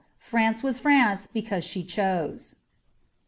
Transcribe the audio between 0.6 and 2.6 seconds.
was France because she chose.